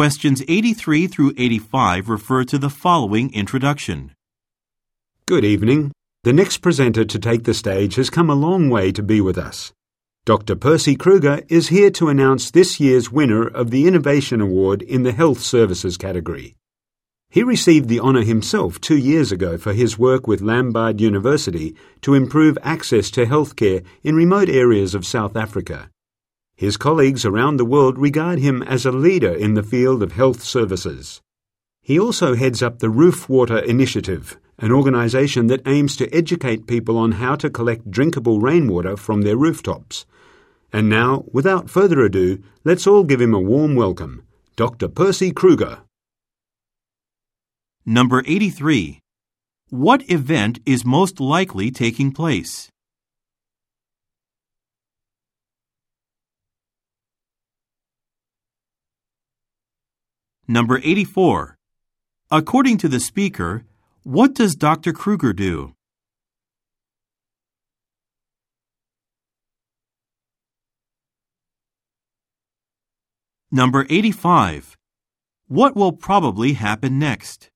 Questions 0.00 0.42
83 0.48 1.08
through 1.08 1.34
85 1.36 2.08
refer 2.08 2.44
to 2.44 2.56
the 2.56 2.70
following 2.70 3.34
introduction. 3.34 4.12
Good 5.26 5.44
evening. 5.44 5.92
The 6.24 6.32
next 6.32 6.62
presenter 6.62 7.04
to 7.04 7.18
take 7.18 7.44
the 7.44 7.52
stage 7.52 7.96
has 7.96 8.08
come 8.08 8.30
a 8.30 8.34
long 8.34 8.70
way 8.70 8.92
to 8.92 9.02
be 9.02 9.20
with 9.20 9.36
us. 9.36 9.74
Dr. 10.24 10.56
Percy 10.56 10.96
Kruger 10.96 11.42
is 11.50 11.68
here 11.68 11.90
to 11.90 12.08
announce 12.08 12.50
this 12.50 12.80
year's 12.80 13.12
winner 13.12 13.46
of 13.46 13.70
the 13.70 13.86
Innovation 13.86 14.40
Award 14.40 14.80
in 14.80 15.02
the 15.02 15.12
Health 15.12 15.40
Services 15.40 15.98
category. 15.98 16.56
He 17.28 17.42
received 17.42 17.90
the 17.90 18.00
honour 18.00 18.22
himself 18.22 18.80
two 18.80 18.96
years 18.96 19.30
ago 19.30 19.58
for 19.58 19.74
his 19.74 19.98
work 19.98 20.26
with 20.26 20.40
Lombard 20.40 20.98
University 20.98 21.76
to 22.00 22.14
improve 22.14 22.56
access 22.62 23.10
to 23.10 23.26
healthcare 23.26 23.84
in 24.02 24.14
remote 24.16 24.48
areas 24.48 24.94
of 24.94 25.04
South 25.04 25.36
Africa. 25.36 25.90
His 26.60 26.76
colleagues 26.76 27.24
around 27.24 27.56
the 27.56 27.64
world 27.64 27.96
regard 27.96 28.38
him 28.38 28.62
as 28.64 28.84
a 28.84 28.92
leader 28.92 29.32
in 29.32 29.54
the 29.54 29.62
field 29.62 30.02
of 30.02 30.12
health 30.12 30.42
services. 30.42 31.22
He 31.80 31.98
also 31.98 32.34
heads 32.34 32.62
up 32.62 32.80
the 32.80 32.90
Roof 32.90 33.30
Water 33.30 33.60
Initiative, 33.60 34.36
an 34.58 34.70
organisation 34.70 35.46
that 35.46 35.66
aims 35.66 35.96
to 35.96 36.14
educate 36.14 36.66
people 36.66 36.98
on 36.98 37.12
how 37.12 37.34
to 37.36 37.48
collect 37.48 37.90
drinkable 37.90 38.40
rainwater 38.40 38.98
from 38.98 39.22
their 39.22 39.38
rooftops. 39.38 40.04
And 40.70 40.90
now, 40.90 41.24
without 41.32 41.70
further 41.70 42.02
ado, 42.02 42.42
let's 42.62 42.86
all 42.86 43.04
give 43.04 43.22
him 43.22 43.32
a 43.32 43.40
warm 43.40 43.74
welcome. 43.74 44.24
Dr. 44.56 44.88
Percy 44.88 45.32
Kruger. 45.32 45.78
Number 47.86 48.22
83. 48.26 49.00
What 49.70 50.02
event 50.10 50.58
is 50.66 50.84
most 50.84 51.20
likely 51.20 51.70
taking 51.70 52.12
place? 52.12 52.68
Number 60.50 60.80
84. 60.82 61.56
According 62.28 62.78
to 62.78 62.88
the 62.88 62.98
speaker, 62.98 63.62
what 64.02 64.34
does 64.34 64.56
Dr. 64.56 64.92
Kruger 64.92 65.32
do? 65.32 65.76
Number 73.52 73.86
85. 73.88 74.76
What 75.46 75.76
will 75.76 75.92
probably 75.92 76.54
happen 76.54 76.98
next? 76.98 77.49